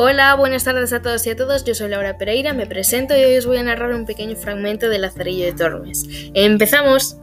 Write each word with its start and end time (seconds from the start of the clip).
Hola, 0.00 0.36
buenas 0.36 0.62
tardes 0.62 0.92
a 0.92 1.02
todos 1.02 1.26
y 1.26 1.30
a 1.30 1.34
todas. 1.34 1.64
Yo 1.64 1.74
soy 1.74 1.88
Laura 1.88 2.18
Pereira, 2.18 2.52
me 2.52 2.68
presento 2.68 3.16
y 3.16 3.24
hoy 3.24 3.36
os 3.36 3.46
voy 3.46 3.56
a 3.56 3.64
narrar 3.64 3.92
un 3.92 4.06
pequeño 4.06 4.36
fragmento 4.36 4.88
de 4.88 5.00
Lazarillo 5.00 5.44
de 5.44 5.52
Tormes. 5.54 6.06
¡Empezamos! 6.34 7.16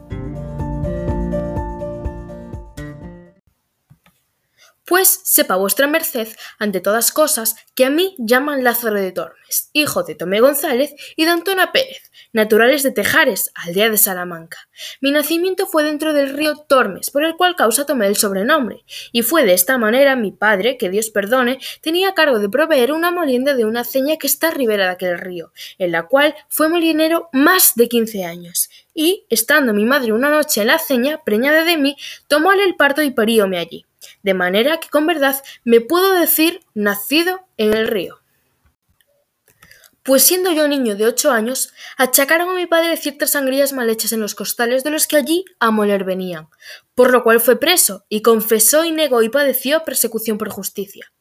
Pues 4.83 5.21
sepa 5.23 5.55
vuestra 5.55 5.87
merced, 5.87 6.27
ante 6.59 6.81
todas 6.81 7.13
cosas, 7.13 7.55
que 7.75 7.85
a 7.85 7.89
mí 7.89 8.13
llaman 8.19 8.65
Lázaro 8.65 8.99
de 8.99 9.13
Tormes, 9.13 9.69
hijo 9.71 10.03
de 10.03 10.15
Tomé 10.15 10.41
González 10.41 10.93
y 11.15 11.23
de 11.23 11.31
Antona 11.31 11.71
Pérez, 11.71 12.11
naturales 12.35 12.83
de 12.83 12.91
Tejares, 12.91 13.49
aldea 13.55 13.89
de 13.89 13.97
Salamanca. 13.97 14.67
Mi 14.99 15.11
nacimiento 15.11 15.67
fue 15.67 15.85
dentro 15.85 16.13
del 16.13 16.35
río 16.35 16.57
Tormes, 16.57 17.09
por 17.09 17.23
el 17.23 17.37
cual 17.37 17.55
causa 17.55 17.85
tomé 17.85 18.07
el 18.07 18.17
sobrenombre, 18.17 18.83
y 19.13 19.21
fue 19.21 19.45
de 19.45 19.53
esta 19.53 19.77
manera 19.77 20.17
mi 20.17 20.33
padre, 20.33 20.77
que 20.77 20.89
Dios 20.89 21.09
perdone, 21.11 21.59
tenía 21.81 22.13
cargo 22.13 22.39
de 22.39 22.49
proveer 22.49 22.91
una 22.91 23.09
molienda 23.09 23.55
de 23.55 23.63
una 23.63 23.85
ceña 23.85 24.17
que 24.17 24.27
está 24.27 24.51
ribera 24.51 24.87
de 24.87 24.91
aquel 24.91 25.17
río, 25.17 25.53
en 25.77 25.93
la 25.93 26.03
cual 26.03 26.35
fue 26.49 26.67
molinero 26.67 27.29
más 27.31 27.73
de 27.75 27.87
quince 27.87 28.25
años. 28.25 28.69
Y, 28.93 29.25
estando 29.29 29.73
mi 29.73 29.85
madre 29.85 30.11
una 30.11 30.29
noche 30.29 30.59
en 30.59 30.67
la 30.67 30.77
ceña, 30.77 31.23
preñada 31.23 31.63
de 31.63 31.77
mí, 31.77 31.95
tomóle 32.27 32.65
el 32.65 32.75
parto 32.75 33.01
y 33.01 33.11
paríome 33.11 33.59
allí 33.59 33.85
de 34.21 34.33
manera 34.35 34.79
que 34.79 34.89
con 34.89 35.07
verdad 35.07 35.41
me 35.63 35.81
puedo 35.81 36.13
decir 36.19 36.61
nacido 36.75 37.47
en 37.57 37.73
el 37.73 37.87
río. 37.87 38.19
Pues 40.05 40.21
siendo 40.21 40.51
yo 40.51 40.67
niño 40.67 40.95
de 40.95 41.07
ocho 41.07 41.31
años, 41.31 41.73
achacaron 41.97 42.47
a 42.49 42.53
mi 42.53 42.67
padre 42.67 42.95
ciertas 42.95 43.31
sangrías 43.31 43.73
mal 43.73 43.89
hechas 43.89 44.11
en 44.11 44.19
los 44.19 44.35
costales 44.35 44.83
de 44.83 44.91
los 44.91 45.07
que 45.07 45.17
allí 45.17 45.45
a 45.59 45.71
moler 45.71 46.03
venían, 46.03 46.47
por 46.93 47.09
lo 47.09 47.23
cual 47.23 47.39
fue 47.39 47.59
preso, 47.59 48.05
y 48.07 48.21
confesó 48.21 48.85
y 48.85 48.91
negó 48.91 49.23
y 49.23 49.29
padeció 49.29 49.83
persecución 49.83 50.37
por 50.37 50.49
justicia. 50.49 51.11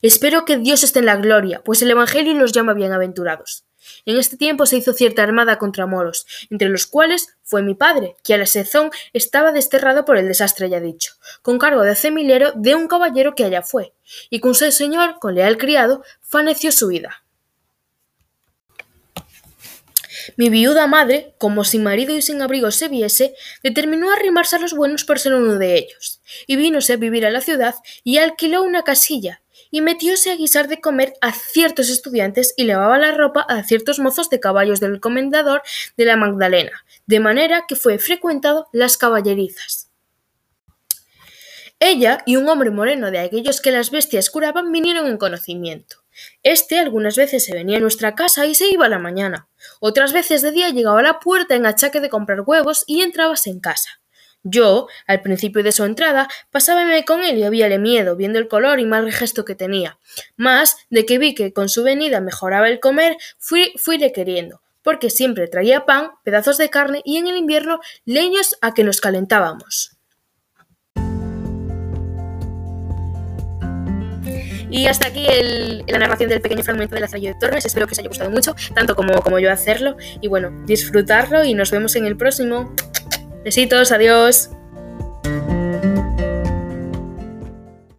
Espero 0.00 0.46
que 0.46 0.56
Dios 0.56 0.82
esté 0.84 1.00
en 1.00 1.06
la 1.06 1.16
gloria, 1.16 1.60
pues 1.62 1.82
el 1.82 1.90
Evangelio 1.90 2.32
los 2.32 2.52
llama 2.52 2.72
bienaventurados. 2.72 3.66
En 4.06 4.16
este 4.16 4.38
tiempo 4.38 4.64
se 4.64 4.78
hizo 4.78 4.94
cierta 4.94 5.22
armada 5.22 5.58
contra 5.58 5.84
moros, 5.84 6.24
entre 6.48 6.70
los 6.70 6.86
cuales 6.86 7.36
fue 7.42 7.60
mi 7.60 7.74
padre, 7.74 8.16
que 8.24 8.32
a 8.32 8.38
la 8.38 8.46
sazón 8.46 8.90
estaba 9.12 9.52
desterrado 9.52 10.06
por 10.06 10.16
el 10.16 10.26
desastre 10.26 10.70
ya 10.70 10.80
dicho, 10.80 11.12
con 11.42 11.58
cargo 11.58 11.82
de 11.82 11.90
acemilero 11.90 12.52
de 12.54 12.74
un 12.74 12.88
caballero 12.88 13.34
que 13.34 13.44
allá 13.44 13.60
fue, 13.60 13.92
y 14.30 14.40
con 14.40 14.54
su 14.54 14.72
señor, 14.72 15.18
con 15.20 15.34
leal 15.34 15.58
criado, 15.58 16.02
faneció 16.22 16.72
su 16.72 16.88
vida. 16.88 17.22
Mi 20.36 20.48
viuda 20.48 20.86
madre, 20.86 21.34
como 21.38 21.64
sin 21.64 21.82
marido 21.82 22.16
y 22.16 22.22
sin 22.22 22.42
abrigo 22.42 22.70
se 22.70 22.88
viese, 22.88 23.34
determinó 23.62 24.12
arrimarse 24.12 24.56
a 24.56 24.58
los 24.58 24.74
buenos 24.74 25.04
por 25.04 25.18
ser 25.18 25.34
uno 25.34 25.58
de 25.58 25.76
ellos, 25.76 26.20
y 26.46 26.56
vínose 26.56 26.94
a 26.94 26.96
vivir 26.96 27.26
a 27.26 27.30
la 27.30 27.40
ciudad 27.40 27.74
y 28.04 28.18
alquiló 28.18 28.62
una 28.62 28.82
casilla, 28.82 29.42
y 29.70 29.80
metióse 29.80 30.30
a 30.30 30.36
guisar 30.36 30.68
de 30.68 30.80
comer 30.80 31.14
a 31.20 31.32
ciertos 31.32 31.88
estudiantes 31.88 32.54
y 32.56 32.64
lavaba 32.64 32.98
la 32.98 33.12
ropa 33.12 33.42
a 33.42 33.62
ciertos 33.62 33.98
mozos 33.98 34.30
de 34.30 34.40
caballos 34.40 34.80
del 34.80 35.00
comendador 35.00 35.62
de 35.96 36.04
la 36.04 36.16
Magdalena, 36.16 36.84
de 37.06 37.20
manera 37.20 37.66
que 37.68 37.76
fue 37.76 37.98
frecuentado 37.98 38.68
las 38.72 38.96
caballerizas. 38.96 39.90
Ella 41.78 42.22
y 42.26 42.36
un 42.36 42.48
hombre 42.48 42.70
moreno 42.70 43.10
de 43.10 43.20
aquellos 43.20 43.60
que 43.60 43.70
las 43.70 43.90
bestias 43.90 44.28
curaban 44.28 44.70
vinieron 44.70 45.06
en 45.06 45.16
conocimiento. 45.16 45.99
Este 46.42 46.78
algunas 46.78 47.16
veces 47.16 47.44
se 47.44 47.54
venía 47.54 47.78
a 47.78 47.80
nuestra 47.80 48.14
casa 48.14 48.46
y 48.46 48.54
se 48.54 48.68
iba 48.68 48.86
a 48.86 48.90
la 48.90 48.98
mañana. 48.98 49.48
Otras 49.80 50.12
veces 50.12 50.42
de 50.42 50.52
día 50.52 50.70
llegaba 50.70 51.00
a 51.00 51.04
la 51.04 51.20
puerta 51.20 51.54
en 51.54 51.66
achaque 51.66 52.00
de 52.00 52.10
comprar 52.10 52.42
huevos 52.42 52.84
y 52.86 53.02
entrabas 53.02 53.46
en 53.46 53.60
casa. 53.60 54.00
Yo, 54.42 54.88
al 55.06 55.20
principio 55.20 55.62
de 55.62 55.72
su 55.72 55.84
entrada, 55.84 56.28
pasábame 56.50 57.04
con 57.04 57.22
él 57.22 57.36
y 57.36 57.42
habíale 57.42 57.78
miedo, 57.78 58.16
viendo 58.16 58.38
el 58.38 58.48
color 58.48 58.80
y 58.80 58.86
mal 58.86 59.12
gesto 59.12 59.44
que 59.44 59.54
tenía. 59.54 59.98
Mas, 60.36 60.76
de 60.88 61.04
que 61.04 61.18
vi 61.18 61.34
que 61.34 61.52
con 61.52 61.68
su 61.68 61.82
venida 61.82 62.20
mejoraba 62.20 62.68
el 62.68 62.80
comer, 62.80 63.18
fui, 63.38 63.72
fuile 63.76 64.12
queriendo, 64.12 64.62
porque 64.82 65.10
siempre 65.10 65.46
traía 65.46 65.84
pan, 65.84 66.12
pedazos 66.24 66.56
de 66.56 66.70
carne 66.70 67.02
y 67.04 67.18
en 67.18 67.26
el 67.26 67.36
invierno 67.36 67.80
leños 68.06 68.56
a 68.62 68.72
que 68.72 68.84
nos 68.84 69.02
calentábamos. 69.02 69.99
Y 74.70 74.86
hasta 74.86 75.08
aquí 75.08 75.26
la 75.86 75.98
narración 75.98 76.30
del 76.30 76.40
pequeño 76.40 76.62
fragmento 76.62 76.94
de 76.94 77.00
la 77.00 77.08
de 77.08 77.34
Torres. 77.38 77.66
Espero 77.66 77.86
que 77.86 77.92
os 77.92 77.98
haya 77.98 78.08
gustado 78.08 78.30
mucho, 78.30 78.54
tanto 78.74 78.94
como, 78.94 79.14
como 79.20 79.38
yo 79.38 79.50
hacerlo. 79.50 79.96
Y 80.20 80.28
bueno, 80.28 80.50
disfrutarlo 80.66 81.44
y 81.44 81.54
nos 81.54 81.70
vemos 81.70 81.96
en 81.96 82.06
el 82.06 82.16
próximo. 82.16 82.72
Besitos, 83.44 83.90
adiós. 83.90 84.50